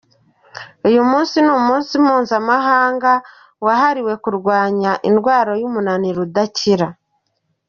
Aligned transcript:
Uyu 0.87 1.01
munsi 1.09 1.35
ni 1.43 1.51
umunsi 1.59 1.91
mpuzamahanga 2.03 3.11
wahariwe 3.65 4.13
kurwanya 4.23 4.91
indwaray’umunaniro 5.09 6.19
udakira. 6.27 6.87